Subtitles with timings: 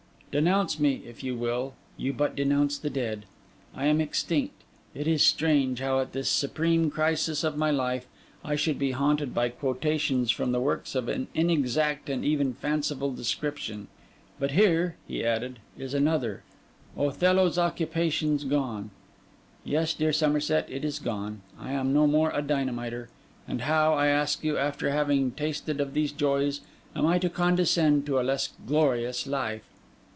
[0.39, 3.25] Denounce me, if you will; you but denounce the dead.
[3.75, 4.61] I am extinct.
[4.95, 8.07] It is strange how, at this supreme crisis of my life,
[8.41, 13.89] I should be haunted by quotations from works of an inexact and even fanciful description;
[14.39, 16.43] but here,' he added, 'is another:
[16.97, 18.89] "Othello's occupation's gone."
[19.65, 23.09] Yes, dear Somerset, it is gone; I am no more a dynamiter;
[23.49, 26.61] and how, I ask you, after having tasted of these joys,
[26.95, 29.63] am I to condescend to a less glorious life?